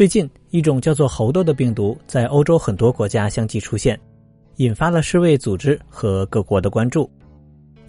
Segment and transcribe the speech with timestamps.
[0.00, 4.00] 最近，一种叫做猴痘的病毒在欧洲很多国家相继出现，
[4.56, 7.10] 引发了世卫组织和各国的关注。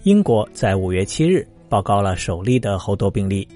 [0.02, 3.48] 英国在五月七日报告了首例的猴痘病例。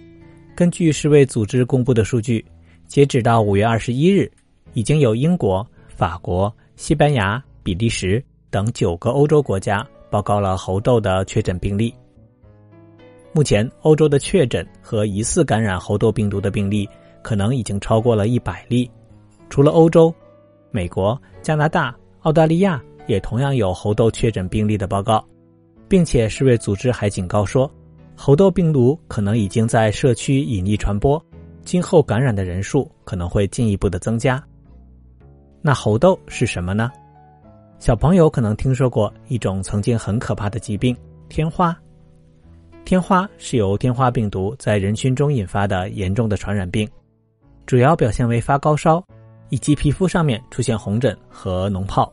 [0.55, 2.43] 根据世卫组织公布的数据，
[2.87, 4.33] 截止到五月二十一日，
[4.73, 11.93] 已经有英国、法国、西班牙、比利时等九个欧洲国家报告了猴痘的确诊病例。
[13.35, 16.89] 目前，欧洲的确诊和疑似感染猴痘病毒的病例
[17.27, 18.89] 可能已经超过了一百例。
[19.51, 20.15] 除了欧洲，
[20.71, 25.27] 美国、加拿大、澳大利亚也同样有猴痘确诊病例的报告，
[25.89, 27.69] 并且世卫组织还警告说，
[28.15, 31.21] 猴痘病毒可能已经在社区隐匿传播，
[31.65, 34.41] 今后感染的人数可能会进一步的增加。
[35.61, 36.93] 那猴痘是什么呢？
[37.81, 40.97] 小朋友可能听说过一种曾经很可怕的疾病——
[41.29, 41.77] 天花。
[42.85, 46.89] 天花是由天花病毒在人群中引发的严重的传染病，
[47.67, 49.05] 主要表现为发高烧，
[49.49, 52.09] 以及皮肤上面出现红疹和脓疱。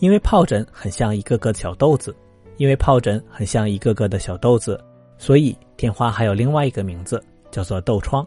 [0.00, 2.14] 因为疱疹很像一个个小豆子，
[2.56, 4.82] 因为疱疹很像一个个的小豆子，
[5.16, 8.26] 所以天花还有另外一个名字，叫做痘疮。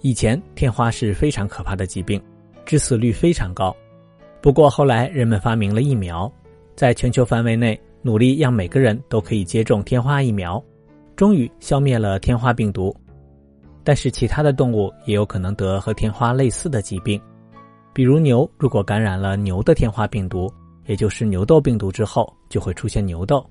[0.00, 2.20] 以前天花是非常可怕的疾病，
[2.66, 3.74] 致死率非常高。
[4.40, 6.30] 不过后来人们发明了疫苗，
[6.74, 7.80] 在全球范围内。
[8.06, 10.62] 努力让每个人都可以接种天花疫苗，
[11.16, 12.94] 终于消灭了天花病毒。
[13.84, 17.20] 但是其他的动物也有可能得和天花类似的疾病，
[17.92, 20.50] 比如牛，如果感染了牛的天花病毒，
[20.86, 23.44] 也就是牛痘病毒之后，就会出现牛痘。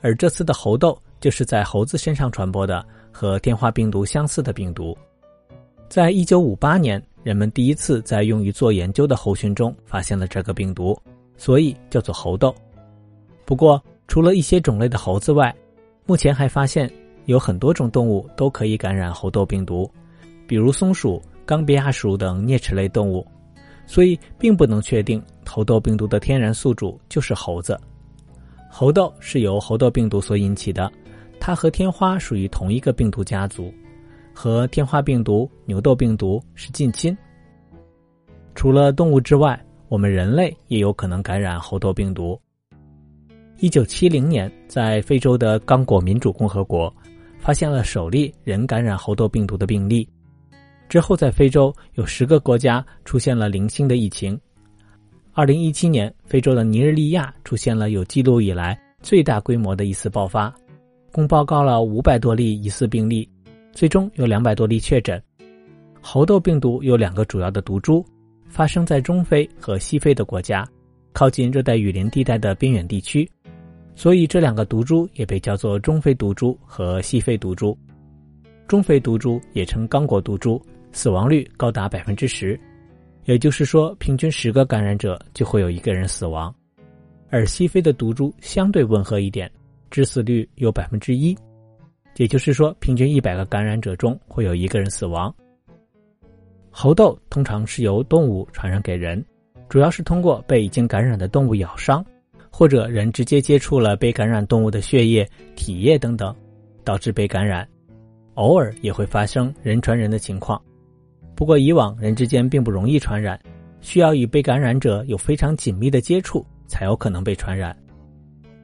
[0.00, 4.96] 而这次的猴痘就是在猴子身上传播的和天花病毒相似的病毒。
[5.90, 10.98] 在一九五八年，人们第一次在用于做研究的猴群中发现了这个病毒，
[11.36, 12.54] 所以叫做猴痘。
[13.44, 15.54] 不过，除了一些种类的猴子外，
[16.06, 16.90] 目前还发现
[17.30, 19.88] 有很多种动物都可以感染猴痘病毒，
[20.48, 23.24] 比如松鼠、冈比亚鼠等啮齿类动物。
[23.86, 27.80] 所以，并不能确定猴痘病毒的天然宿主就是猴子。
[28.68, 30.90] 猴痘是由猴痘病毒所引起的，
[31.38, 33.72] 它和天花属于同一个病毒家族，
[34.34, 37.16] 和天花病毒、牛痘病毒是近亲。
[38.56, 42.40] 除了动物之外，我们人类也有可能感染猴痘病毒。
[43.58, 46.92] 一九七零年，在非洲的刚果民主共和国，
[47.40, 50.08] 发现了首例人感染猴痘病毒的病例。
[50.88, 54.38] 之后，在非洲有十个国家出现了零星的疫情。
[55.32, 60.52] 二零一七年，非洲的尼日利亚出现了有记录以来最大规模的一次爆发，
[61.12, 63.28] 共报告了五百多例疑似病例，
[63.72, 65.22] 最终有两百多例确诊。
[66.00, 68.04] 猴痘病毒有两个主要的毒株，
[68.48, 70.68] 发生在中非和西非的国家，
[71.12, 73.30] 靠近热带雨林地带的边远地区。
[74.00, 77.76] 所以，这两个毒株也被叫做中非毒株和西非毒株。
[78.66, 80.58] 中非毒株也称刚果毒株，
[80.90, 82.58] 死亡率高达百分之十，
[83.26, 86.50] 也就是说，平均十个感染者就会有一个人死亡。
[87.28, 89.52] 而西非的毒株相对温和一点，
[89.90, 91.36] 致死率有百分之一，
[92.16, 95.30] 也就是说，平均一百个感染者中会有一个人死亡。
[96.70, 99.22] 猴痘通常是由动物传染给人，
[99.68, 102.02] 主要是通过被已经感染的动物咬伤。
[102.50, 106.34] 或者人直接接触了被感染动物的血液、体液等等，
[106.84, 107.66] 导致被感染。
[108.34, 110.60] 偶尔也会发生人传人的情况，
[111.34, 113.38] 不过以往人之间并不容易传染，
[113.80, 117.76] 需要与被感染者有非常紧密的接触才有可能被传染。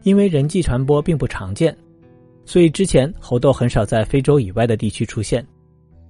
[0.03, 1.77] 因为人际传播并不常见，
[2.45, 5.45] 所以之前猴痘很少在非洲以外的地区出现。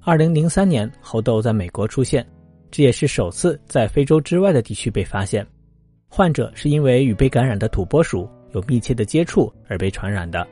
[0.03, 2.25] 二零零三年猴痘在美国出现，
[2.71, 5.45] 这也是首次在非洲之外的地区被发现。
[6.17, 10.49] 患者是因为与被感染的土拨鼠有密切的接触而被传染的，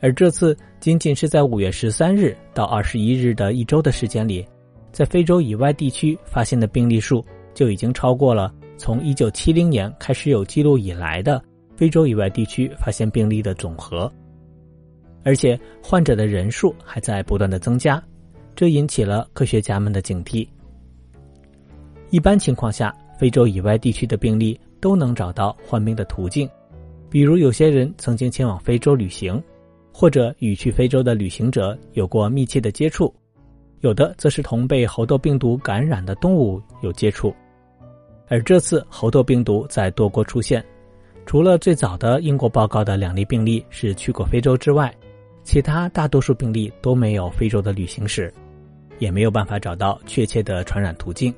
[0.00, 4.42] 而这次仅仅是在五月十三日到二十一日的一周的时间里，
[4.90, 7.22] 在非洲以外地区发现的病例数
[7.52, 11.44] 就已经超过了从一九七零年开始有记录以来的
[11.76, 14.10] 非洲以外地区发现病例的总和，
[15.22, 18.02] 而且患者的人数还在不断的增加，
[18.56, 20.48] 这引起了科学家们的警惕。
[22.08, 22.90] 一般情况下。
[23.22, 26.50] 非洲以外地区的病例都能找到患病的途径，
[27.08, 29.40] 比如有些人曾经前往非洲旅行，
[29.92, 33.14] 或者与去非洲的旅行者有过密切的接触，
[33.78, 37.32] 有的则是同被猴痘病毒感染的动物有接触。
[38.26, 40.60] 而这次猴痘病毒在多国出现，
[41.24, 44.92] 除了最早的英国报告的两例病例是去过非洲之外，
[45.44, 48.34] 其他大多数病例都没有非洲的旅行史，
[48.98, 51.32] 也没有办法找到确切的传染途径。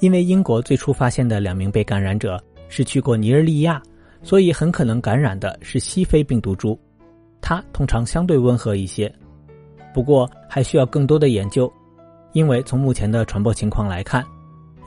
[0.00, 3.82] 因为英国最初发现的两名被感染者是去过尼日利亚，
[4.22, 6.78] 所以很可能感染的是西非病毒株，
[7.40, 9.12] 它通常相对温和一些。
[9.92, 11.72] 不过还需要更多的研究，
[12.32, 14.24] 因为从目前的传播情况来看，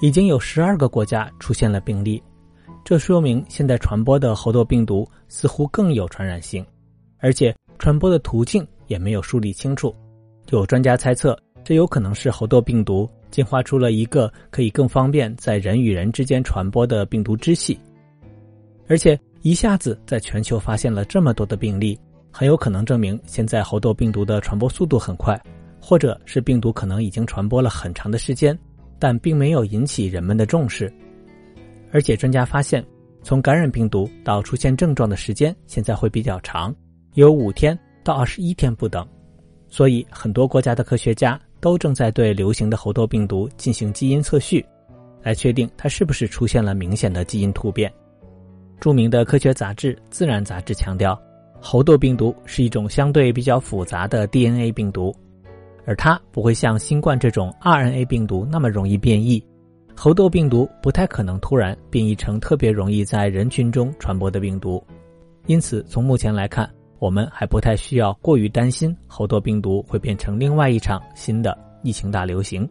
[0.02, 2.22] 已经有十二个国家出现了病例，
[2.84, 6.66] 这说明现在传播的猴痘病毒似乎更有传染性，
[7.20, 9.96] 而且传播的途径也没有梳理清楚。
[10.50, 17.80] 有专家猜测，这有可能是猴痘病毒进化出了一个可以更方便在人与人之间传播的病毒支系，
[18.88, 22.00] 而且一下子在全球发现了这么多的病例，
[22.32, 25.40] 很有可能证明现在猴痘病毒的传播速度很快。
[25.80, 28.58] 或者是病毒可能已经传播了很长的时间，
[29.00, 30.92] 但并没有引起人们的重视。
[31.94, 32.86] 而且专家发现，
[33.24, 36.76] 从感染病毒到出现症状的时间现在会比较长，
[37.14, 39.08] 有五天到二十一天不等。
[39.70, 44.66] 所以，很多国家的科学家都正在对流行的猴痘病毒进行基因测序，
[45.22, 47.92] 来确定它是不是出现了明显的基因突变。
[48.80, 51.20] 著名的科学杂志《自然》杂志强调，
[51.60, 55.16] 猴痘病毒是一种相对比较复杂的 DNA 病毒。
[55.86, 59.42] 而它不会像新冠这种 RNA 病毒那么容易变异，
[59.96, 64.84] 猴痘病毒不太可能突然变异成特别容易在人群中传播的病毒，
[65.46, 66.70] 因此从目前来看，
[67.00, 72.68] 我们还不太需要过于担心猴痘病毒会变成另外一场新的疫情大流行，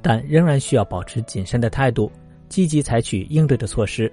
[0.00, 2.10] 但仍然需要保持谨慎的态度，
[2.48, 4.10] 积极采取应对的措施。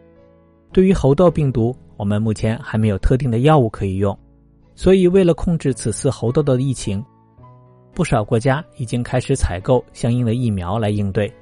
[0.73, 4.17] 对于猴痘病毒，我们目前还没有特定的药物可以用，
[4.75, 7.03] 所以为了控制此次猴痘的疫情。
[7.93, 11.33] 不少国家已经开始采购相应的疫苗来应对。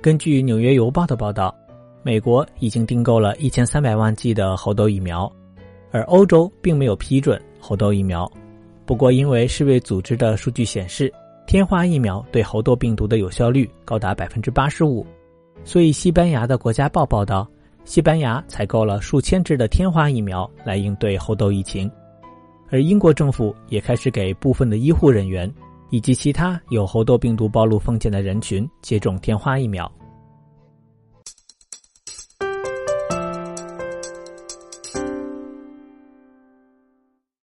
[0.00, 1.54] 根据《纽约邮报》的报道，
[2.02, 5.30] 美国已经订购了一千三百万剂的猴痘疫苗，
[5.90, 8.30] 而欧洲并没有批准猴痘疫苗。
[8.86, 11.12] 不过，因为世卫组织的数据显示，
[11.46, 15.06] 天花疫苗对猴痘病毒的有效率高达百分之八十五，
[15.64, 17.48] 所以西班牙的国家报报道，
[17.84, 21.90] 西班牙采购了数千支的天花疫苗来应对猴痘疫情。
[22.68, 25.52] 而英国政府也开始给部分的医护人员
[25.90, 29.90] 以及其他有猴痘病毒暴露风险的人群接种天花疫苗。